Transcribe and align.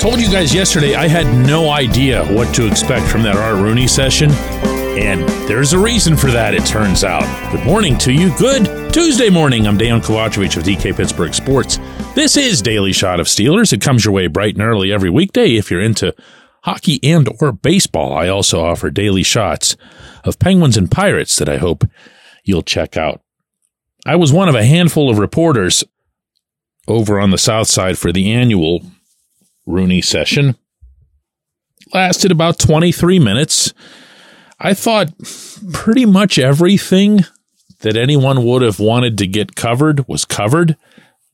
Told 0.00 0.18
you 0.18 0.30
guys 0.30 0.54
yesterday 0.54 0.94
I 0.94 1.06
had 1.08 1.26
no 1.46 1.68
idea 1.68 2.24
what 2.34 2.54
to 2.54 2.66
expect 2.66 3.06
from 3.06 3.22
that 3.24 3.36
Art 3.36 3.56
Rooney 3.56 3.86
session. 3.86 4.30
And 4.30 5.28
there's 5.46 5.74
a 5.74 5.78
reason 5.78 6.16
for 6.16 6.30
that, 6.30 6.54
it 6.54 6.64
turns 6.64 7.04
out. 7.04 7.22
Good 7.52 7.66
morning 7.66 7.98
to 7.98 8.10
you. 8.10 8.34
Good 8.38 8.92
Tuesday 8.94 9.28
morning. 9.28 9.66
I'm 9.66 9.76
Dejan 9.76 10.00
Kovacevic 10.00 10.56
of 10.56 10.62
DK 10.62 10.96
Pittsburgh 10.96 11.34
Sports. 11.34 11.78
This 12.14 12.38
is 12.38 12.62
Daily 12.62 12.94
Shot 12.94 13.20
of 13.20 13.26
Steelers. 13.26 13.74
It 13.74 13.82
comes 13.82 14.06
your 14.06 14.14
way 14.14 14.26
bright 14.26 14.54
and 14.54 14.62
early 14.62 14.90
every 14.90 15.10
weekday 15.10 15.56
if 15.56 15.70
you're 15.70 15.82
into 15.82 16.14
hockey 16.62 17.00
and 17.02 17.28
or 17.40 17.52
baseball. 17.52 18.12
I 18.12 18.28
also 18.28 18.64
offer 18.64 18.90
daily 18.90 19.22
shots 19.22 19.76
of 20.24 20.38
Penguins 20.38 20.76
and 20.76 20.90
Pirates 20.90 21.36
that 21.36 21.48
I 21.48 21.58
hope 21.58 21.84
you'll 22.44 22.62
check 22.62 22.96
out. 22.96 23.20
I 24.06 24.16
was 24.16 24.32
one 24.32 24.48
of 24.48 24.54
a 24.54 24.64
handful 24.64 25.10
of 25.10 25.18
reporters 25.18 25.84
over 26.88 27.20
on 27.20 27.30
the 27.30 27.38
South 27.38 27.68
Side 27.68 27.98
for 27.98 28.12
the 28.12 28.32
annual 28.32 28.82
Rooney 29.66 30.00
session. 30.00 30.56
Lasted 31.92 32.30
about 32.30 32.58
23 32.58 33.18
minutes. 33.18 33.74
I 34.58 34.74
thought 34.74 35.12
pretty 35.72 36.06
much 36.06 36.38
everything 36.38 37.24
that 37.80 37.96
anyone 37.96 38.44
would 38.44 38.62
have 38.62 38.78
wanted 38.78 39.18
to 39.18 39.26
get 39.26 39.56
covered 39.56 40.06
was 40.06 40.24
covered. 40.24 40.76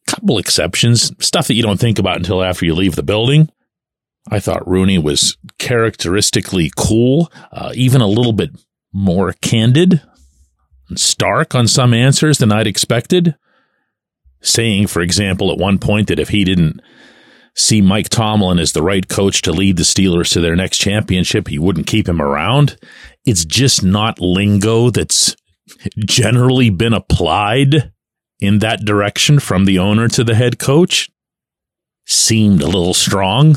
Couple 0.07 0.39
exceptions, 0.39 1.13
stuff 1.25 1.49
that 1.49 1.55
you 1.55 1.63
don't 1.63 1.81
think 1.81 1.99
about 1.99 2.19
until 2.19 2.43
after 2.43 2.65
you 2.65 2.75
leave 2.75 2.95
the 2.95 3.03
building. 3.03 3.51
I 4.31 4.41
thought 4.41 4.69
Rooney 4.69 4.99
was 4.99 5.37
characteristically 5.59 6.71
cool, 6.77 7.31
uh, 7.53 7.73
even 7.75 8.01
a 8.01 8.09
little 8.09 8.33
bit 8.33 8.51
more 8.93 9.35
candid 9.41 10.03
and 10.89 10.99
stark 10.99 11.55
on 11.55 11.69
some 11.69 11.95
answers 11.95 12.39
than 12.39 12.53
I'd 12.53 12.67
expected. 12.67 13.37
Saying, 14.41 14.89
for 14.89 15.01
example, 15.01 15.51
at 15.51 15.59
one 15.59 15.79
point 15.79 16.09
that 16.09 16.19
if 16.19 16.29
he 16.29 16.45
didn't 16.45 16.81
see 17.55 17.81
Mike 17.81 18.09
Tomlin 18.09 18.59
as 18.59 18.73
the 18.73 18.83
right 18.83 19.09
coach 19.09 19.43
to 19.43 19.53
lead 19.53 19.77
the 19.77 19.83
Steelers 19.83 20.33
to 20.33 20.41
their 20.41 20.55
next 20.55 20.79
championship, 20.79 21.49
he 21.49 21.59
wouldn't 21.59 21.87
keep 21.87 22.09
him 22.09 22.21
around. 22.21 22.77
It's 23.25 23.45
just 23.45 23.83
not 23.83 24.21
lingo 24.21 24.91
that's 24.91 25.35
generally 25.99 26.71
been 26.71 26.93
applied 26.93 27.93
in 28.39 28.59
that 28.59 28.85
direction 28.85 29.39
from 29.39 29.65
the 29.65 29.79
owner 29.79 30.09
to 30.09 30.23
the 30.23 30.35
head 30.35 30.59
coach. 30.59 31.09
Seemed 32.05 32.63
a 32.63 32.67
little 32.67 32.95
strong. 32.95 33.57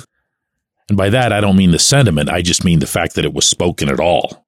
And 0.89 0.97
by 0.97 1.09
that, 1.11 1.31
I 1.31 1.39
don't 1.39 1.55
mean 1.55 1.71
the 1.71 1.79
sentiment. 1.79 2.29
I 2.29 2.41
just 2.41 2.65
mean 2.65 2.79
the 2.79 2.87
fact 2.87 3.15
that 3.15 3.25
it 3.25 3.33
was 3.33 3.45
spoken 3.45 3.89
at 3.89 3.99
all. 3.99 4.45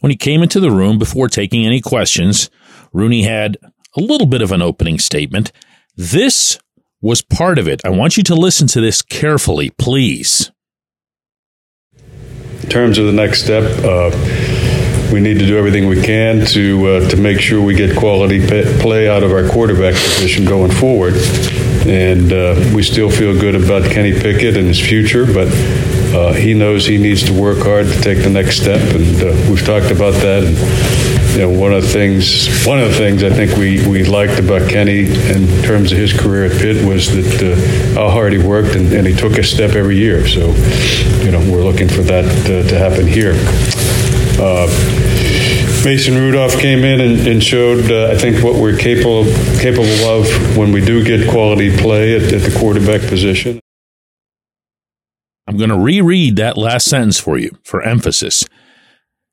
When 0.00 0.10
he 0.10 0.16
came 0.16 0.42
into 0.42 0.58
the 0.58 0.70
room 0.70 0.98
before 0.98 1.28
taking 1.28 1.64
any 1.64 1.80
questions, 1.80 2.50
Rooney 2.92 3.22
had 3.22 3.58
a 3.96 4.00
little 4.00 4.26
bit 4.26 4.42
of 4.42 4.52
an 4.52 4.62
opening 4.62 4.98
statement. 4.98 5.52
This 5.96 6.58
was 7.00 7.22
part 7.22 7.58
of 7.58 7.68
it. 7.68 7.82
I 7.84 7.90
want 7.90 8.16
you 8.16 8.22
to 8.24 8.34
listen 8.34 8.66
to 8.68 8.80
this 8.80 9.02
carefully, 9.02 9.70
please. 9.70 10.50
In 12.62 12.70
terms 12.70 12.96
of 12.96 13.06
the 13.06 13.12
next 13.12 13.42
step, 13.42 13.64
uh, 13.84 14.10
we 15.12 15.20
need 15.20 15.38
to 15.38 15.46
do 15.46 15.58
everything 15.58 15.86
we 15.86 16.02
can 16.02 16.46
to 16.46 16.86
uh, 16.86 17.08
to 17.10 17.16
make 17.16 17.38
sure 17.38 17.62
we 17.62 17.74
get 17.74 17.96
quality 17.96 18.44
play 18.80 19.08
out 19.08 19.22
of 19.22 19.32
our 19.32 19.46
quarterback 19.48 19.92
position 19.92 20.46
going 20.46 20.72
forward. 20.72 21.14
And 21.86 22.32
uh, 22.32 22.72
we 22.74 22.82
still 22.82 23.10
feel 23.10 23.38
good 23.38 23.54
about 23.54 23.90
Kenny 23.90 24.12
Pickett 24.12 24.56
and 24.56 24.66
his 24.66 24.80
future, 24.80 25.26
but 25.26 25.48
uh, 26.14 26.32
he 26.32 26.54
knows 26.54 26.86
he 26.86 26.96
needs 26.96 27.24
to 27.24 27.32
work 27.38 27.58
hard 27.58 27.86
to 27.86 28.00
take 28.00 28.22
the 28.22 28.30
next 28.30 28.60
step, 28.60 28.80
and 28.94 29.22
uh, 29.22 29.50
we've 29.50 29.64
talked 29.66 29.90
about 29.90 30.14
that. 30.22 30.44
And, 30.44 30.56
you 31.34 31.40
know, 31.40 31.50
one 31.50 31.72
of 31.74 31.82
the 31.82 31.88
things, 31.88 32.64
one 32.64 32.78
of 32.80 32.88
the 32.88 32.96
things 32.96 33.24
I 33.24 33.30
think 33.30 33.56
we, 33.56 33.86
we 33.88 34.04
liked 34.04 34.38
about 34.38 34.70
Kenny 34.70 35.00
in 35.00 35.62
terms 35.64 35.90
of 35.90 35.98
his 35.98 36.12
career 36.12 36.44
at 36.44 36.52
Pitt 36.52 36.86
was 36.86 37.12
that 37.12 37.42
uh, 37.42 37.94
how 37.94 38.08
hard 38.08 38.32
he 38.32 38.38
worked 38.38 38.76
and, 38.76 38.92
and, 38.92 39.04
he 39.04 39.14
took 39.14 39.36
a 39.36 39.42
step 39.42 39.72
every 39.72 39.96
year. 39.96 40.26
So, 40.28 40.52
you 41.24 41.32
know, 41.32 41.40
we're 41.50 41.64
looking 41.64 41.88
for 41.88 42.02
that 42.02 42.24
to, 42.46 42.62
to 42.62 42.78
happen 42.78 43.08
here. 43.08 43.34
Mason 45.84 46.14
Rudolph 46.14 46.58
came 46.58 46.82
in 46.82 46.98
and, 46.98 47.26
and 47.26 47.42
showed, 47.42 47.90
uh, 47.90 48.10
I 48.10 48.16
think, 48.16 48.42
what 48.42 48.54
we're 48.54 48.76
capable 48.76 49.24
capable 49.60 50.08
of 50.08 50.56
when 50.56 50.72
we 50.72 50.82
do 50.82 51.04
get 51.04 51.28
quality 51.30 51.76
play 51.76 52.16
at, 52.16 52.32
at 52.32 52.40
the 52.40 52.58
quarterback 52.58 53.02
position. 53.02 53.60
I'm 55.46 55.58
going 55.58 55.68
to 55.68 55.78
reread 55.78 56.36
that 56.36 56.56
last 56.56 56.86
sentence 56.86 57.20
for 57.20 57.36
you 57.36 57.50
for 57.64 57.82
emphasis. 57.82 58.46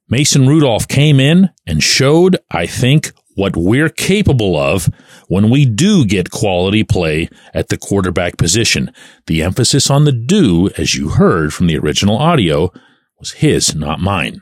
Mason 0.09 0.45
Rudolph 0.45 0.89
came 0.89 1.21
in 1.21 1.51
and 1.65 1.81
showed, 1.81 2.37
I 2.51 2.65
think, 2.65 3.13
what 3.35 3.55
we're 3.55 3.87
capable 3.87 4.57
of 4.57 4.89
when 5.29 5.49
we 5.49 5.65
do 5.65 6.05
get 6.05 6.31
quality 6.31 6.83
play 6.83 7.29
at 7.53 7.69
the 7.69 7.77
quarterback 7.77 8.35
position. 8.35 8.91
The 9.27 9.41
emphasis 9.41 9.89
on 9.89 10.03
the 10.03 10.11
do, 10.11 10.69
as 10.77 10.95
you 10.95 11.09
heard 11.09 11.53
from 11.53 11.67
the 11.67 11.77
original 11.77 12.17
audio, 12.17 12.73
was 13.19 13.31
his, 13.31 13.73
not 13.73 14.01
mine. 14.01 14.41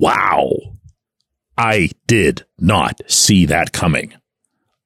Wow. 0.00 0.56
I 1.58 1.90
did 2.06 2.46
not 2.58 3.00
see 3.06 3.44
that 3.46 3.72
coming. 3.72 4.14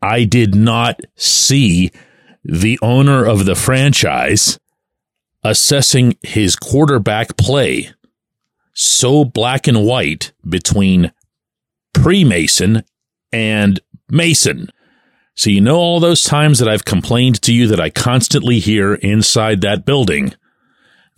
I 0.03 0.25
did 0.25 0.57
not 0.57 1.01
see 1.15 1.93
the 2.45 2.79
owner 2.83 3.25
of 3.25 3.47
the 3.47 3.55
franchise 3.55 4.59
assessing 5.45 6.19
his 6.23 6.57
quarterback 6.57 7.37
play 7.37 7.91
so 8.75 9.25
black 9.25 9.69
and 9.69 9.85
white 9.87 10.33
between 10.47 11.13
pre 11.93 12.25
Mason 12.25 12.83
and 13.33 13.79
Mason. 14.11 14.69
So, 15.37 15.49
you 15.49 15.61
know, 15.61 15.77
all 15.77 16.01
those 16.01 16.25
times 16.25 16.59
that 16.59 16.69
I've 16.69 16.85
complained 16.85 17.41
to 17.43 17.55
you 17.55 17.69
that 17.69 17.81
I 17.81 17.89
constantly 17.89 18.59
hear 18.59 18.95
inside 18.95 19.61
that 19.61 19.85
building 19.85 20.35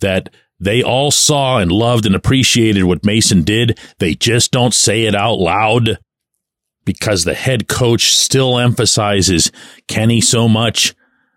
that 0.01 0.29
they 0.59 0.81
all 0.81 1.11
saw 1.11 1.59
and 1.59 1.71
loved 1.71 2.05
and 2.05 2.15
appreciated 2.15 2.83
what 2.83 3.05
Mason 3.05 3.43
did. 3.43 3.79
They 3.99 4.15
just 4.15 4.51
don't 4.51 4.73
say 4.73 5.03
it 5.03 5.15
out 5.15 5.35
loud 5.39 5.99
because 6.83 7.23
the 7.23 7.33
head 7.33 7.67
coach 7.67 8.15
still 8.15 8.57
emphasizes 8.57 9.51
Kenny 9.87 10.21
so 10.21 10.47
much 10.47 10.95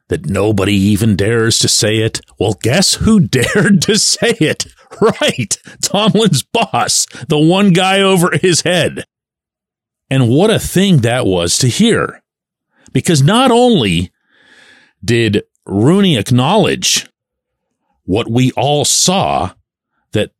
that 0.08 0.26
nobody 0.28 0.74
even 0.74 1.16
dares 1.16 1.58
to 1.58 1.68
say 1.68 1.98
it. 1.98 2.20
Well, 2.38 2.56
guess 2.62 2.94
who 2.94 3.20
dared 3.26 3.82
to 3.82 3.98
say 3.98 4.34
it? 4.40 4.66
Right. 5.00 5.56
Tomlin's 5.82 6.42
boss, 6.42 7.06
the 7.28 7.38
one 7.38 7.72
guy 7.72 8.00
over 8.00 8.36
his 8.36 8.62
head. 8.62 9.04
And 10.10 10.28
what 10.28 10.50
a 10.50 10.58
thing 10.58 10.98
that 10.98 11.26
was 11.26 11.58
to 11.58 11.68
hear. 11.68 12.22
Because 12.92 13.22
not 13.22 13.52
only 13.52 14.10
did 15.04 15.44
Rooney 15.64 16.16
acknowledge 16.16 17.08
what 18.10 18.28
we 18.28 18.50
all 18.56 18.84
saw 18.84 19.52
that 20.10 20.32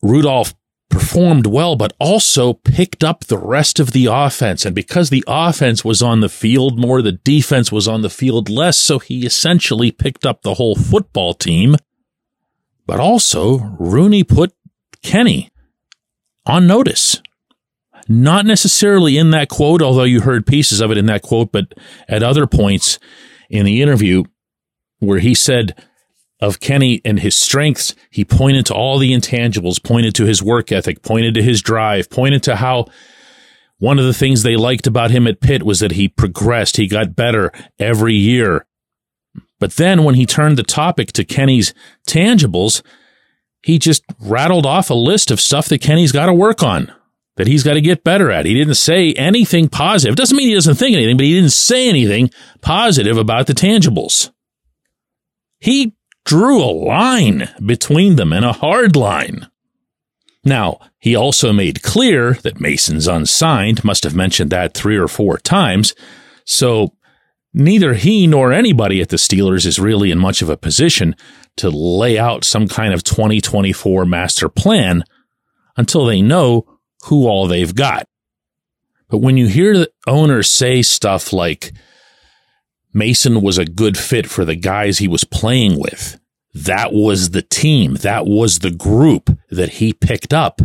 Rudolph 0.00 0.54
performed 0.88 1.46
well, 1.46 1.76
but 1.76 1.92
also 2.00 2.54
picked 2.54 3.04
up 3.04 3.24
the 3.24 3.36
rest 3.36 3.78
of 3.78 3.90
the 3.90 4.06
offense. 4.06 4.64
And 4.64 4.74
because 4.74 5.10
the 5.10 5.22
offense 5.26 5.84
was 5.84 6.00
on 6.00 6.20
the 6.20 6.30
field 6.30 6.78
more, 6.78 7.02
the 7.02 7.12
defense 7.12 7.70
was 7.70 7.86
on 7.86 8.00
the 8.00 8.08
field 8.08 8.48
less. 8.48 8.78
So 8.78 8.98
he 8.98 9.26
essentially 9.26 9.90
picked 9.90 10.24
up 10.24 10.40
the 10.40 10.54
whole 10.54 10.74
football 10.74 11.34
team. 11.34 11.76
But 12.86 13.00
also, 13.00 13.58
Rooney 13.78 14.24
put 14.24 14.54
Kenny 15.02 15.50
on 16.46 16.66
notice. 16.66 17.20
Not 18.08 18.46
necessarily 18.46 19.18
in 19.18 19.30
that 19.32 19.50
quote, 19.50 19.82
although 19.82 20.04
you 20.04 20.22
heard 20.22 20.46
pieces 20.46 20.80
of 20.80 20.90
it 20.90 20.96
in 20.96 21.04
that 21.04 21.20
quote, 21.20 21.52
but 21.52 21.74
at 22.08 22.22
other 22.22 22.46
points 22.46 22.98
in 23.50 23.66
the 23.66 23.82
interview 23.82 24.24
where 25.00 25.18
he 25.18 25.34
said, 25.34 25.76
of 26.42 26.60
Kenny 26.60 27.00
and 27.04 27.20
his 27.20 27.36
strengths, 27.36 27.94
he 28.10 28.24
pointed 28.24 28.66
to 28.66 28.74
all 28.74 28.98
the 28.98 29.12
intangibles, 29.12 29.82
pointed 29.82 30.14
to 30.16 30.26
his 30.26 30.42
work 30.42 30.72
ethic, 30.72 31.02
pointed 31.02 31.34
to 31.34 31.42
his 31.42 31.62
drive, 31.62 32.10
pointed 32.10 32.42
to 32.42 32.56
how 32.56 32.86
one 33.78 33.98
of 33.98 34.04
the 34.04 34.12
things 34.12 34.42
they 34.42 34.56
liked 34.56 34.86
about 34.86 35.12
him 35.12 35.26
at 35.26 35.40
Pitt 35.40 35.62
was 35.62 35.80
that 35.80 35.92
he 35.92 36.08
progressed, 36.08 36.76
he 36.76 36.88
got 36.88 37.16
better 37.16 37.52
every 37.78 38.14
year. 38.14 38.66
But 39.60 39.76
then 39.76 40.02
when 40.02 40.16
he 40.16 40.26
turned 40.26 40.58
the 40.58 40.64
topic 40.64 41.12
to 41.12 41.24
Kenny's 41.24 41.72
tangibles, 42.08 42.82
he 43.64 43.78
just 43.78 44.02
rattled 44.18 44.66
off 44.66 44.90
a 44.90 44.94
list 44.94 45.30
of 45.30 45.40
stuff 45.40 45.68
that 45.68 45.80
Kenny's 45.80 46.10
got 46.10 46.26
to 46.26 46.34
work 46.34 46.62
on. 46.62 46.92
that 47.36 47.46
he's 47.46 47.62
got 47.62 47.74
to 47.74 47.80
get 47.80 48.04
better 48.04 48.30
at. 48.30 48.46
He 48.46 48.54
didn't 48.54 48.74
say 48.74 49.12
anything 49.14 49.68
positive. 49.68 50.16
Doesn't 50.16 50.36
mean 50.36 50.48
he 50.48 50.54
doesn't 50.54 50.74
think 50.74 50.94
anything, 50.94 51.16
but 51.16 51.24
he 51.24 51.34
didn't 51.34 51.52
say 51.52 51.88
anything 51.88 52.30
positive 52.60 53.16
about 53.16 53.46
the 53.46 53.54
tangibles. 53.54 54.30
He 55.58 55.94
drew 56.24 56.62
a 56.62 56.66
line 56.66 57.48
between 57.64 58.16
them 58.16 58.32
and 58.32 58.44
a 58.44 58.52
hard 58.52 58.96
line. 58.96 59.48
Now, 60.44 60.80
he 60.98 61.14
also 61.14 61.52
made 61.52 61.82
clear 61.82 62.34
that 62.34 62.60
Mason's 62.60 63.06
unsigned, 63.06 63.84
must 63.84 64.04
have 64.04 64.14
mentioned 64.14 64.50
that 64.50 64.74
three 64.74 64.96
or 64.96 65.08
four 65.08 65.38
times. 65.38 65.94
So 66.44 66.94
neither 67.54 67.94
he 67.94 68.26
nor 68.26 68.52
anybody 68.52 69.00
at 69.00 69.08
the 69.08 69.16
Steelers 69.16 69.66
is 69.66 69.78
really 69.78 70.10
in 70.10 70.18
much 70.18 70.42
of 70.42 70.48
a 70.48 70.56
position 70.56 71.14
to 71.56 71.70
lay 71.70 72.18
out 72.18 72.44
some 72.44 72.66
kind 72.66 72.92
of 72.92 73.04
2024 73.04 74.04
master 74.04 74.48
plan 74.48 75.04
until 75.76 76.04
they 76.04 76.22
know 76.22 76.66
who 77.04 77.26
all 77.26 77.46
they've 77.46 77.74
got. 77.74 78.06
But 79.08 79.18
when 79.18 79.36
you 79.36 79.46
hear 79.46 79.76
the 79.76 79.92
owners 80.06 80.48
say 80.48 80.82
stuff 80.82 81.32
like 81.32 81.72
Mason 82.92 83.40
was 83.40 83.58
a 83.58 83.64
good 83.64 83.96
fit 83.96 84.28
for 84.28 84.44
the 84.44 84.56
guys 84.56 84.98
he 84.98 85.08
was 85.08 85.24
playing 85.24 85.80
with, 85.80 86.20
that 86.54 86.92
was 86.92 87.30
the 87.30 87.42
team, 87.42 87.94
that 87.96 88.26
was 88.26 88.58
the 88.58 88.70
group 88.70 89.30
that 89.50 89.70
he 89.70 89.92
picked 89.92 90.34
up. 90.34 90.60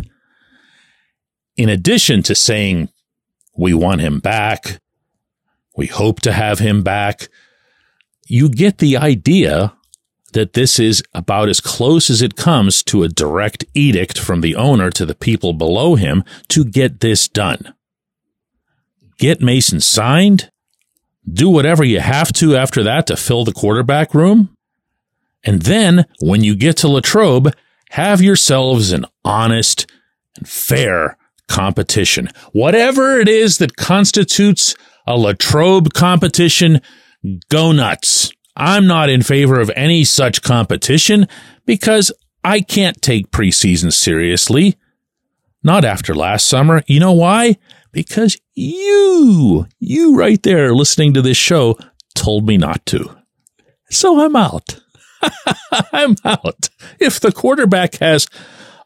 In 1.56 1.68
addition 1.68 2.22
to 2.24 2.34
saying, 2.34 2.90
we 3.56 3.74
want 3.74 4.00
him 4.00 4.20
back, 4.20 4.80
we 5.76 5.86
hope 5.86 6.20
to 6.20 6.32
have 6.32 6.58
him 6.58 6.82
back, 6.82 7.28
you 8.26 8.48
get 8.48 8.78
the 8.78 8.96
idea 8.96 9.74
that 10.34 10.52
this 10.52 10.78
is 10.78 11.02
about 11.14 11.48
as 11.48 11.60
close 11.60 12.10
as 12.10 12.20
it 12.20 12.36
comes 12.36 12.82
to 12.82 13.02
a 13.02 13.08
direct 13.08 13.64
edict 13.74 14.18
from 14.18 14.42
the 14.42 14.54
owner 14.54 14.90
to 14.90 15.06
the 15.06 15.14
people 15.14 15.54
below 15.54 15.94
him 15.94 16.22
to 16.48 16.64
get 16.64 17.00
this 17.00 17.28
done. 17.28 17.74
Get 19.18 19.40
Mason 19.40 19.80
signed, 19.80 20.50
do 21.32 21.48
whatever 21.48 21.84
you 21.84 22.00
have 22.00 22.32
to 22.34 22.56
after 22.56 22.82
that 22.84 23.06
to 23.08 23.16
fill 23.16 23.44
the 23.44 23.52
quarterback 23.52 24.14
room, 24.14 24.54
and 25.44 25.62
then 25.62 26.04
when 26.20 26.42
you 26.42 26.54
get 26.54 26.76
to 26.78 26.88
Latrobe, 26.88 27.54
have 27.90 28.20
yourselves 28.20 28.92
an 28.92 29.06
honest 29.24 29.90
and 30.36 30.48
fair 30.48 31.16
competition. 31.48 32.28
Whatever 32.52 33.18
it 33.18 33.28
is 33.28 33.58
that 33.58 33.76
constitutes 33.76 34.76
a 35.06 35.16
Latrobe 35.16 35.92
competition, 35.94 36.80
go 37.50 37.72
nuts. 37.72 38.30
I'm 38.56 38.86
not 38.86 39.08
in 39.08 39.22
favor 39.22 39.58
of 39.58 39.70
any 39.74 40.04
such 40.04 40.42
competition 40.42 41.26
because 41.64 42.12
I 42.44 42.60
can't 42.60 43.00
take 43.00 43.30
preseason 43.30 43.92
seriously. 43.92 44.76
Not 45.62 45.84
after 45.84 46.14
last 46.14 46.46
summer. 46.46 46.82
You 46.86 47.00
know 47.00 47.12
why? 47.12 47.56
Because 47.98 48.36
you, 48.54 49.66
you 49.80 50.16
right 50.16 50.40
there 50.44 50.72
listening 50.72 51.14
to 51.14 51.20
this 51.20 51.36
show 51.36 51.76
told 52.14 52.46
me 52.46 52.56
not 52.56 52.86
to. 52.86 53.12
So 53.90 54.24
I'm 54.24 54.36
out. 54.36 54.78
I'm 55.92 56.14
out. 56.24 56.68
If 57.00 57.18
the 57.18 57.32
quarterback 57.32 57.96
has 57.96 58.28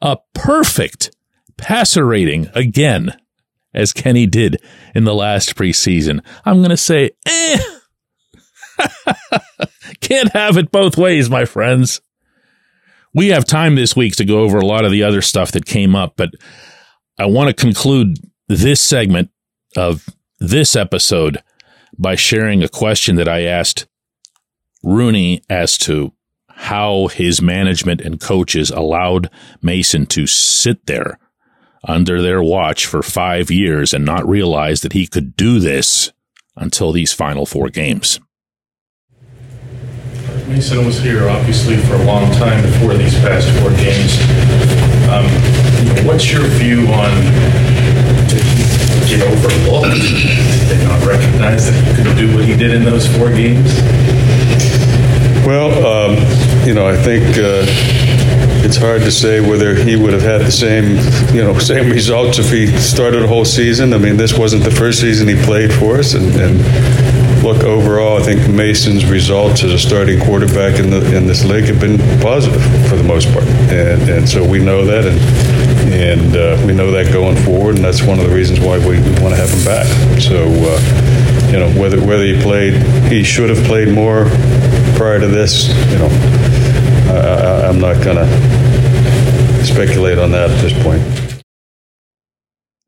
a 0.00 0.16
perfect 0.32 1.14
passer 1.58 2.06
rating 2.06 2.48
again, 2.54 3.14
as 3.74 3.92
Kenny 3.92 4.26
did 4.26 4.62
in 4.94 5.04
the 5.04 5.14
last 5.14 5.56
preseason, 5.56 6.24
I'm 6.46 6.60
going 6.60 6.70
to 6.70 6.76
say, 6.78 7.10
eh. 7.26 7.58
Can't 10.00 10.32
have 10.32 10.56
it 10.56 10.72
both 10.72 10.96
ways, 10.96 11.28
my 11.28 11.44
friends. 11.44 12.00
We 13.12 13.28
have 13.28 13.44
time 13.44 13.74
this 13.74 13.94
week 13.94 14.16
to 14.16 14.24
go 14.24 14.38
over 14.38 14.56
a 14.56 14.64
lot 14.64 14.86
of 14.86 14.90
the 14.90 15.02
other 15.02 15.20
stuff 15.20 15.52
that 15.52 15.66
came 15.66 15.94
up, 15.94 16.14
but 16.16 16.30
I 17.18 17.26
want 17.26 17.48
to 17.48 17.54
conclude 17.54 18.16
this 18.56 18.80
segment 18.80 19.30
of 19.76 20.06
this 20.38 20.76
episode 20.76 21.42
by 21.98 22.14
sharing 22.14 22.62
a 22.62 22.68
question 22.68 23.16
that 23.16 23.28
I 23.28 23.42
asked 23.42 23.86
Rooney 24.82 25.42
as 25.48 25.78
to 25.78 26.12
how 26.48 27.08
his 27.08 27.40
management 27.40 28.00
and 28.00 28.20
coaches 28.20 28.70
allowed 28.70 29.30
Mason 29.62 30.06
to 30.06 30.26
sit 30.26 30.86
there 30.86 31.18
under 31.86 32.22
their 32.22 32.42
watch 32.42 32.86
for 32.86 33.02
five 33.02 33.50
years 33.50 33.92
and 33.92 34.04
not 34.04 34.28
realize 34.28 34.82
that 34.82 34.92
he 34.92 35.06
could 35.06 35.36
do 35.36 35.58
this 35.58 36.12
until 36.56 36.92
these 36.92 37.12
final 37.12 37.46
four 37.46 37.68
games. 37.68 38.20
Mason 40.46 40.84
was 40.84 41.00
here 41.00 41.28
obviously 41.28 41.76
for 41.78 41.94
a 41.94 42.04
long 42.04 42.30
time 42.32 42.62
before 42.62 42.94
these 42.94 43.14
past 43.20 43.48
four 43.60 43.70
games. 43.70 44.20
Um, 45.08 46.06
what's 46.06 46.30
your 46.30 46.42
view 46.42 46.86
on 46.88 47.71
get 49.16 49.28
overlooked? 49.28 50.00
Did 50.68 50.84
not 50.84 51.04
recognize 51.04 51.70
that 51.70 51.74
he 51.74 52.02
could 52.02 52.16
do 52.16 52.34
what 52.34 52.44
he 52.44 52.56
did 52.56 52.72
in 52.72 52.84
those 52.84 53.06
four 53.16 53.28
games? 53.30 53.74
Well, 55.44 55.70
um, 55.84 56.66
you 56.66 56.72
know, 56.72 56.86
I 56.86 56.96
think 56.96 57.24
uh, 57.36 57.66
it's 58.64 58.76
hard 58.76 59.02
to 59.02 59.10
say 59.10 59.40
whether 59.40 59.74
he 59.74 59.96
would 59.96 60.12
have 60.12 60.22
had 60.22 60.42
the 60.42 60.52
same, 60.52 60.96
you 61.34 61.42
know, 61.42 61.58
same 61.72 61.90
results 61.90 62.38
if 62.38 62.50
he 62.50 62.66
started 62.78 63.22
a 63.22 63.26
whole 63.26 63.44
season. 63.44 63.92
I 63.92 63.98
mean, 63.98 64.16
this 64.16 64.38
wasn't 64.38 64.64
the 64.64 64.70
first 64.70 65.00
season 65.00 65.28
he 65.28 65.34
played 65.44 65.72
for 65.72 65.98
us, 65.98 66.14
and, 66.14 66.34
and 66.36 67.42
look, 67.42 67.64
overall, 67.64 68.16
I 68.18 68.22
think 68.22 68.48
Mason's 68.48 69.04
results 69.04 69.62
as 69.62 69.72
a 69.72 69.78
starting 69.78 70.20
quarterback 70.20 70.78
in 70.78 70.90
the 70.90 71.04
in 71.14 71.26
this 71.26 71.44
league 71.44 71.64
have 71.64 71.80
been 71.80 71.98
positive 72.20 72.62
for 72.88 72.96
the 72.96 73.04
most 73.04 73.30
part, 73.32 73.44
and 73.68 74.08
and 74.08 74.28
so 74.28 74.48
we 74.48 74.58
know 74.58 74.86
that, 74.86 75.04
and 75.04 75.51
and 75.90 76.36
uh, 76.36 76.62
we 76.66 76.72
know 76.72 76.90
that 76.90 77.12
going 77.12 77.36
forward, 77.36 77.76
and 77.76 77.84
that's 77.84 78.02
one 78.02 78.18
of 78.18 78.28
the 78.28 78.34
reasons 78.34 78.60
why 78.60 78.78
we, 78.78 79.00
we 79.00 79.10
want 79.20 79.34
to 79.34 79.36
have 79.36 79.50
him 79.50 79.64
back. 79.64 79.86
So. 80.20 80.48
Uh, 80.48 81.22
you 81.52 81.58
know 81.58 81.68
whether 81.78 82.00
whether 82.02 82.24
he 82.24 82.40
played, 82.40 82.72
he 83.12 83.22
should 83.22 83.50
have 83.50 83.62
played 83.66 83.92
more 83.92 84.24
prior 84.96 85.20
to 85.20 85.26
this. 85.26 85.68
You 85.90 85.98
know, 85.98 86.08
I, 87.12 87.68
I'm 87.68 87.78
not 87.78 88.02
going 88.02 88.16
to 88.16 89.64
speculate 89.64 90.18
on 90.18 90.30
that 90.30 90.50
at 90.50 90.58
this 90.62 90.72
point. 90.82 91.02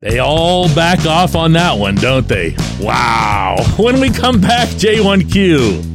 They 0.01 0.17
all 0.17 0.67
back 0.73 1.05
off 1.05 1.35
on 1.35 1.53
that 1.53 1.77
one, 1.77 1.95
don't 1.95 2.27
they? 2.27 2.55
Wow. 2.79 3.57
When 3.77 3.99
we 3.99 4.09
come 4.09 4.41
back, 4.41 4.69
J1Q. 4.69 5.94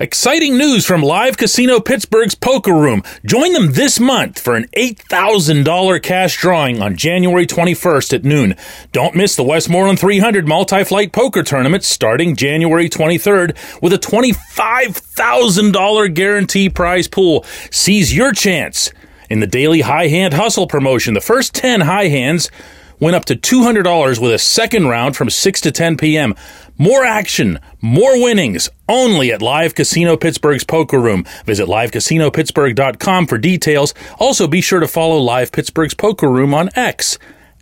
Exciting 0.00 0.56
news 0.56 0.86
from 0.86 1.02
Live 1.02 1.36
Casino 1.36 1.80
Pittsburgh's 1.80 2.36
Poker 2.36 2.72
Room. 2.72 3.02
Join 3.26 3.52
them 3.52 3.72
this 3.72 3.98
month 3.98 4.38
for 4.38 4.54
an 4.54 4.68
$8,000 4.76 6.00
cash 6.04 6.36
drawing 6.36 6.80
on 6.80 6.96
January 6.96 7.48
21st 7.48 8.14
at 8.14 8.24
noon. 8.24 8.54
Don't 8.92 9.16
miss 9.16 9.34
the 9.34 9.42
Westmoreland 9.42 9.98
300 9.98 10.46
multi-flight 10.46 11.10
poker 11.10 11.42
tournament 11.42 11.82
starting 11.82 12.36
January 12.36 12.88
23rd 12.88 13.56
with 13.82 13.92
a 13.92 13.98
$25,000 13.98 16.14
guarantee 16.14 16.70
prize 16.70 17.08
pool. 17.08 17.44
Seize 17.72 18.14
your 18.14 18.32
chance 18.32 18.92
in 19.28 19.40
the 19.40 19.48
daily 19.48 19.80
high 19.80 20.06
hand 20.06 20.32
hustle 20.32 20.68
promotion. 20.68 21.14
The 21.14 21.20
first 21.20 21.56
10 21.56 21.80
high 21.80 22.06
hands 22.06 22.52
went 23.00 23.16
up 23.16 23.24
to 23.26 23.36
$200 23.36 24.20
with 24.20 24.32
a 24.32 24.38
second 24.38 24.86
round 24.86 25.16
from 25.16 25.30
6 25.30 25.60
to 25.62 25.72
10 25.72 25.96
p.m. 25.96 26.36
More 26.78 27.04
action, 27.04 27.58
more 27.80 28.22
winnings, 28.22 28.70
only 28.88 29.32
at 29.32 29.42
Live 29.42 29.74
Casino 29.74 30.16
Pittsburgh's 30.16 30.62
Poker 30.62 31.00
Room. 31.00 31.24
Visit 31.44 31.66
livecasino.pittsburgh.com 31.66 33.26
for 33.26 33.36
details. 33.36 33.94
Also, 34.20 34.46
be 34.46 34.60
sure 34.60 34.78
to 34.78 34.86
follow 34.86 35.18
Live 35.18 35.50
Pittsburgh's 35.50 35.94
Poker 35.94 36.30
Room 36.30 36.54
on 36.54 36.70
X 36.76 37.18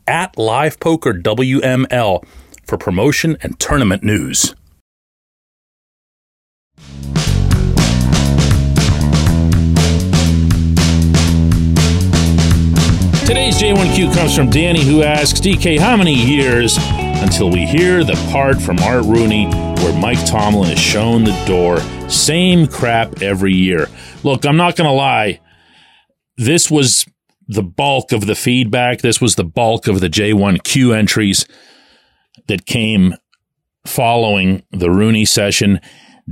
at 0.06 0.37
Live 0.37 0.78
Poker 0.80 1.14
WML 1.14 2.25
for 2.66 2.76
promotion 2.76 3.38
and 3.40 3.58
tournament 3.58 4.02
news. 4.02 4.54
Today's 13.26 13.61
J1Q 13.61 14.14
comes 14.14 14.37
from 14.37 14.50
Danny, 14.50 14.85
who 14.85 15.02
asks 15.02 15.40
DK, 15.40 15.80
how 15.80 15.97
many 15.97 16.14
years 16.14 16.78
until 16.78 17.50
we 17.50 17.66
hear 17.66 18.04
the 18.04 18.14
part 18.30 18.62
from 18.62 18.78
Art 18.78 19.04
Rooney 19.04 19.47
where 19.47 20.00
Mike 20.00 20.25
Tomlin 20.25 20.71
is 20.71 20.78
shown 20.78 21.25
the 21.25 21.45
door? 21.45 21.80
Same 22.09 22.68
crap 22.68 23.23
every 23.23 23.52
year. 23.52 23.88
Look, 24.23 24.47
I'm 24.47 24.56
not 24.56 24.76
going 24.76 24.87
to 24.87 24.95
lie. 24.95 25.40
This 26.37 26.71
was 26.71 27.04
the 27.49 27.64
bulk 27.64 28.12
of 28.12 28.26
the 28.26 28.37
feedback. 28.37 29.00
This 29.00 29.21
was 29.21 29.35
the 29.35 29.42
bulk 29.42 29.88
of 29.88 29.99
the 29.99 30.09
J1Q 30.09 30.97
entries 30.97 31.49
that 32.47 32.64
came 32.64 33.16
following 33.85 34.62
the 34.71 34.92
Rooney 34.92 35.25
session. 35.25 35.80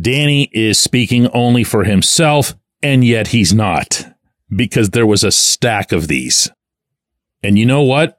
Danny 0.00 0.48
is 0.52 0.78
speaking 0.78 1.26
only 1.30 1.64
for 1.64 1.82
himself 1.82 2.54
And 2.84 3.04
yet 3.04 3.28
he's 3.28 3.52
not 3.52 4.06
because 4.54 4.90
there 4.90 5.08
was 5.08 5.24
a 5.24 5.32
stack 5.32 5.90
of 5.90 6.06
these. 6.06 6.48
And 7.44 7.58
you 7.58 7.66
know 7.66 7.82
what? 7.82 8.18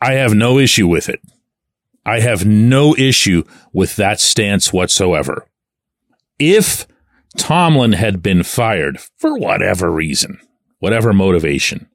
I 0.00 0.12
have 0.12 0.32
no 0.32 0.58
issue 0.58 0.86
with 0.86 1.08
it. 1.08 1.20
I 2.06 2.20
have 2.20 2.46
no 2.46 2.94
issue 2.96 3.42
with 3.72 3.96
that 3.96 4.20
stance 4.20 4.72
whatsoever. 4.72 5.46
If 6.38 6.86
Tomlin 7.36 7.92
had 7.92 8.22
been 8.22 8.44
fired 8.44 9.00
for 9.18 9.36
whatever 9.36 9.90
reason, 9.90 10.40
whatever 10.78 11.12
motivation, 11.12 11.88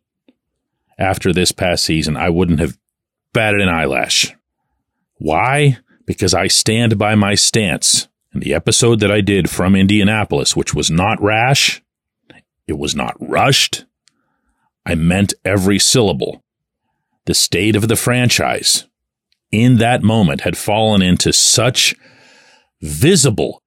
after 1.00 1.32
this 1.32 1.54
past 1.54 1.86
season, 1.86 2.18
I 2.18 2.30
wouldn't 2.30 2.60
have 2.60 2.78
batted 3.32 3.62
an 3.62 3.70
eyelash. 3.70 4.36
Why? 5.16 5.78
Because 6.06 6.34
I 6.34 6.48
stand 6.48 6.98
by 6.98 7.16
my 7.16 7.36
stance. 7.36 8.10
In 8.34 8.42
the 8.42 8.54
episode 8.54 9.00
that 9.00 9.12
I 9.12 9.22
did 9.22 9.50
from 9.50 9.78
Indianapolis, 9.78 10.58
which 10.58 10.74
was 10.74 10.92
not 10.92 11.22
rash, 11.22 11.82
it 12.68 12.78
was 12.78 12.94
not 12.96 13.16
rushed, 13.18 13.86
I 14.86 14.96
meant 14.96 15.34
every 15.44 15.80
syllable. 15.80 16.44
The 17.26 17.34
state 17.34 17.76
of 17.76 17.88
the 17.88 17.96
franchise 17.96 18.86
in 19.52 19.78
that 19.78 20.04
moment 20.04 20.42
had 20.42 20.58
fallen 20.58 21.02
into 21.02 21.34
such 21.34 21.96
visible 22.82 23.64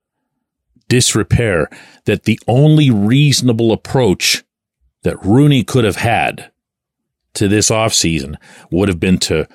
disrepair 0.89 1.69
that 2.05 2.25
the 2.25 2.39
only 2.47 2.91
reasonable 2.91 3.73
approach 3.73 4.45
that 5.03 5.25
Rooney 5.25 5.65
could 5.65 5.85
have 5.85 5.97
had 5.97 6.51
to 7.35 7.49
this 7.49 7.71
offseason 7.71 8.37
would 8.71 8.89
have 8.89 9.01
been 9.01 9.19
to 9.19 9.47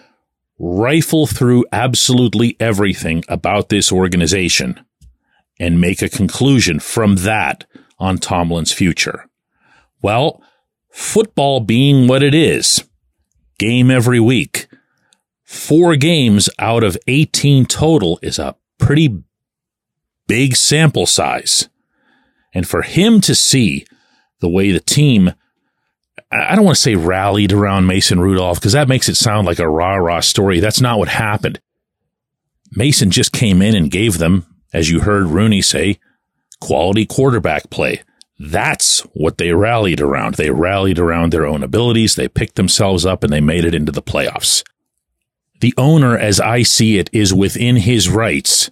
rifle 0.60 1.27
through 1.27 1.65
absolutely 1.72 2.55
everything 2.60 3.24
about 3.27 3.70
this 3.70 3.91
organization 3.91 4.79
and 5.60 5.82
make 5.82 6.01
a 6.01 6.10
conclusion 6.10 6.79
from 6.79 7.17
that 7.17 7.65
on 8.00 8.17
Tomlin's 8.17 8.72
future. 8.72 9.27
Well, 10.01 10.41
football 10.93 11.59
being 11.59 12.07
what 12.07 12.21
it 12.23 12.35
is, 12.35 12.83
game 13.57 13.89
every 13.89 14.19
week, 14.19 14.67
four 15.43 15.95
games 15.95 16.50
out 16.59 16.83
of 16.83 16.97
18 17.07 17.65
total 17.65 18.19
is 18.21 18.38
a 18.38 18.55
pretty 18.77 19.23
big 20.27 20.55
sample 20.55 21.07
size. 21.07 21.67
And 22.53 22.67
for 22.67 22.83
him 22.83 23.21
to 23.21 23.33
see 23.33 23.85
the 24.39 24.47
way 24.47 24.71
the 24.71 24.79
team, 24.79 25.33
I 26.31 26.55
don't 26.55 26.65
want 26.65 26.77
to 26.77 26.81
say 26.81 26.95
rallied 26.95 27.51
around 27.51 27.88
Mason 27.88 28.19
Rudolph 28.19 28.59
because 28.59 28.73
that 28.73 28.88
makes 28.88 29.09
it 29.09 29.15
sound 29.15 29.47
like 29.47 29.59
a 29.59 29.67
rah 29.67 29.95
rah 29.95 30.19
story. 30.19 30.59
That's 30.59 30.81
not 30.81 31.00
what 31.00 31.07
happened. 31.07 31.59
Mason 32.71 33.09
just 33.09 33.31
came 33.31 33.62
in 33.62 33.75
and 33.75 33.89
gave 33.89 34.19
them, 34.19 34.45
as 34.73 34.91
you 34.91 35.01
heard 35.01 35.25
Rooney 35.25 35.62
say, 35.62 36.00
quality 36.59 37.05
quarterback 37.05 37.69
play. 37.71 38.01
That's 38.39 39.01
what 39.13 39.37
they 39.37 39.53
rallied 39.53 40.01
around. 40.01 40.35
They 40.35 40.49
rallied 40.49 40.99
around 40.99 41.31
their 41.31 41.45
own 41.45 41.63
abilities. 41.63 42.15
They 42.15 42.27
picked 42.27 42.55
themselves 42.55 43.05
up 43.05 43.23
and 43.23 43.31
they 43.31 43.41
made 43.41 43.65
it 43.65 43.75
into 43.75 43.91
the 43.91 44.01
playoffs. 44.01 44.63
The 45.61 45.73
owner, 45.77 46.17
as 46.17 46.39
I 46.39 46.63
see 46.63 46.97
it, 46.97 47.09
is 47.13 47.33
within 47.33 47.77
his 47.77 48.09
rights 48.09 48.69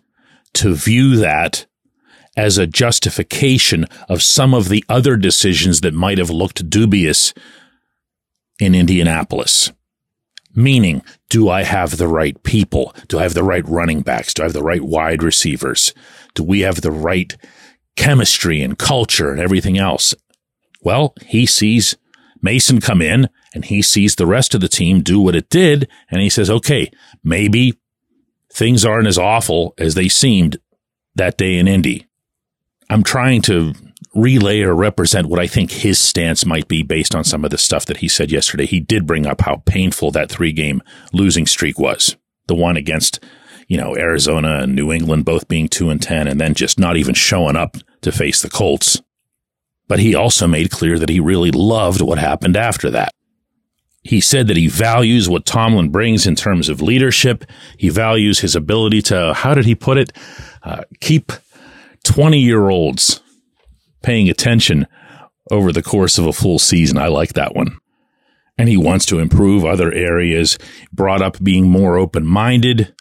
to 0.55 0.73
view 0.73 1.15
that 1.17 1.65
as 2.35 2.57
a 2.57 2.67
justification 2.67 3.85
of 4.09 4.23
some 4.23 4.53
of 4.53 4.69
the 4.69 4.83
other 4.89 5.15
decisions 5.15 5.81
that 5.81 5.93
might 5.93 6.17
have 6.17 6.29
looked 6.29 6.69
dubious 6.69 7.33
in 8.59 8.75
Indianapolis. 8.75 9.71
Meaning, 10.53 11.01
do 11.29 11.49
I 11.49 11.63
have 11.63 11.97
the 11.97 12.07
right 12.07 12.41
people? 12.43 12.93
Do 13.07 13.19
I 13.19 13.23
have 13.23 13.33
the 13.33 13.43
right 13.43 13.65
running 13.67 14.01
backs? 14.01 14.33
Do 14.33 14.43
I 14.43 14.45
have 14.45 14.53
the 14.53 14.63
right 14.63 14.81
wide 14.81 15.23
receivers? 15.23 15.93
Do 16.33 16.43
we 16.43 16.61
have 16.61 16.81
the 16.81 16.91
right 16.91 17.35
chemistry 17.95 18.61
and 18.61 18.77
culture 18.77 19.31
and 19.31 19.39
everything 19.39 19.77
else? 19.77 20.13
Well, 20.81 21.13
he 21.25 21.45
sees 21.45 21.95
Mason 22.41 22.81
come 22.81 23.01
in 23.01 23.29
and 23.53 23.65
he 23.65 23.81
sees 23.81 24.15
the 24.15 24.25
rest 24.25 24.55
of 24.55 24.61
the 24.61 24.69
team 24.69 25.01
do 25.01 25.19
what 25.19 25.35
it 25.35 25.49
did. 25.49 25.87
And 26.09 26.21
he 26.21 26.29
says, 26.29 26.49
okay, 26.49 26.91
maybe 27.23 27.79
things 28.51 28.85
aren't 28.85 29.07
as 29.07 29.17
awful 29.17 29.73
as 29.77 29.95
they 29.95 30.09
seemed 30.09 30.57
that 31.15 31.37
day 31.37 31.57
in 31.57 31.67
Indy. 31.67 32.07
I'm 32.89 33.03
trying 33.03 33.41
to 33.43 33.73
relay 34.13 34.61
or 34.61 34.73
represent 34.73 35.27
what 35.27 35.39
I 35.39 35.47
think 35.47 35.71
his 35.71 35.97
stance 35.97 36.45
might 36.45 36.67
be 36.67 36.83
based 36.83 37.15
on 37.15 37.23
some 37.23 37.45
of 37.45 37.51
the 37.51 37.57
stuff 37.57 37.85
that 37.85 37.97
he 37.97 38.07
said 38.07 38.31
yesterday. 38.31 38.65
He 38.65 38.79
did 38.79 39.07
bring 39.07 39.25
up 39.25 39.41
how 39.41 39.63
painful 39.65 40.11
that 40.11 40.29
three 40.29 40.51
game 40.51 40.81
losing 41.13 41.45
streak 41.45 41.79
was. 41.79 42.17
The 42.47 42.55
one 42.55 42.75
against, 42.75 43.23
you 43.71 43.77
know, 43.77 43.95
Arizona 43.95 44.63
and 44.63 44.75
New 44.75 44.91
England 44.91 45.23
both 45.23 45.47
being 45.47 45.69
two 45.69 45.89
and 45.89 46.01
10 46.01 46.27
and 46.27 46.41
then 46.41 46.53
just 46.55 46.77
not 46.77 46.97
even 46.97 47.15
showing 47.15 47.55
up 47.55 47.77
to 48.01 48.11
face 48.11 48.41
the 48.41 48.49
Colts. 48.49 49.01
But 49.87 49.99
he 49.99 50.13
also 50.13 50.45
made 50.45 50.71
clear 50.71 50.99
that 50.99 51.07
he 51.07 51.21
really 51.21 51.51
loved 51.51 52.01
what 52.01 52.17
happened 52.17 52.57
after 52.57 52.89
that. 52.89 53.13
He 54.03 54.19
said 54.19 54.49
that 54.49 54.57
he 54.57 54.67
values 54.67 55.29
what 55.29 55.45
Tomlin 55.45 55.87
brings 55.87 56.27
in 56.27 56.35
terms 56.35 56.67
of 56.67 56.81
leadership. 56.81 57.45
He 57.77 57.87
values 57.87 58.39
his 58.39 58.57
ability 58.57 59.03
to, 59.03 59.33
how 59.33 59.53
did 59.53 59.63
he 59.63 59.73
put 59.73 59.97
it? 59.97 60.11
Uh, 60.63 60.83
keep 60.99 61.31
20 62.03 62.41
year 62.41 62.67
olds 62.67 63.21
paying 64.03 64.29
attention 64.29 64.85
over 65.49 65.71
the 65.71 65.81
course 65.81 66.17
of 66.17 66.27
a 66.27 66.33
full 66.33 66.59
season. 66.59 66.97
I 66.97 67.07
like 67.07 67.35
that 67.35 67.55
one. 67.55 67.77
And 68.57 68.67
he 68.67 68.75
wants 68.75 69.05
to 69.05 69.19
improve 69.19 69.63
other 69.63 69.93
areas, 69.93 70.57
brought 70.91 71.21
up 71.21 71.41
being 71.41 71.69
more 71.69 71.95
open 71.95 72.27
minded 72.27 72.93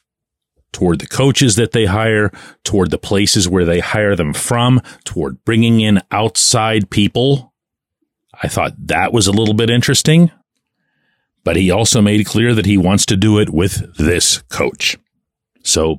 toward 0.72 1.00
the 1.00 1.06
coaches 1.06 1.56
that 1.56 1.72
they 1.72 1.86
hire, 1.86 2.30
toward 2.64 2.90
the 2.90 2.98
places 2.98 3.48
where 3.48 3.64
they 3.64 3.80
hire 3.80 4.16
them 4.16 4.32
from, 4.32 4.80
toward 5.04 5.44
bringing 5.44 5.80
in 5.80 6.00
outside 6.10 6.90
people. 6.90 7.52
I 8.42 8.48
thought 8.48 8.74
that 8.86 9.12
was 9.12 9.26
a 9.26 9.32
little 9.32 9.54
bit 9.54 9.70
interesting 9.70 10.30
but 11.44 11.56
he 11.56 11.70
also 11.70 12.00
made 12.00 12.26
clear 12.26 12.54
that 12.54 12.66
he 12.66 12.76
wants 12.76 13.06
to 13.06 13.16
do 13.16 13.38
it 13.38 13.50
with 13.50 13.96
this 13.96 14.42
coach. 14.48 14.96
So 15.62 15.98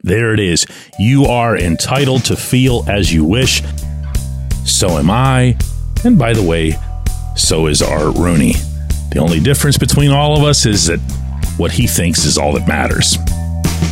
there 0.00 0.34
it 0.34 0.40
is. 0.40 0.66
You 0.98 1.26
are 1.26 1.56
entitled 1.56 2.24
to 2.26 2.36
feel 2.36 2.84
as 2.88 3.12
you 3.12 3.24
wish. 3.24 3.62
So 4.64 4.98
am 4.98 5.10
I. 5.10 5.56
And 6.04 6.18
by 6.18 6.32
the 6.32 6.42
way, 6.42 6.74
so 7.36 7.66
is 7.66 7.82
Art 7.82 8.16
Rooney. 8.16 8.54
The 9.12 9.20
only 9.20 9.40
difference 9.40 9.78
between 9.78 10.10
all 10.10 10.36
of 10.36 10.44
us 10.44 10.66
is 10.66 10.86
that 10.86 11.00
what 11.56 11.72
he 11.72 11.86
thinks 11.86 12.24
is 12.24 12.38
all 12.38 12.52
that 12.54 12.66
matters. 12.66 13.16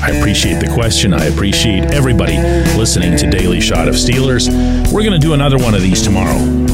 I 0.03 0.11
appreciate 0.19 0.61
the 0.61 0.71
question. 0.73 1.13
I 1.13 1.27
appreciate 1.27 1.85
everybody 1.93 2.37
listening 2.77 3.17
to 3.19 3.31
Daily 3.31 3.61
Shot 3.61 3.89
of 3.89 3.95
Steelers. 3.95 4.49
We're 4.93 5.03
going 5.03 5.13
to 5.13 5.19
do 5.19 5.35
another 5.35 5.59
one 5.59 5.75
of 5.75 5.83
these 5.83 6.03
tomorrow. 6.03 6.70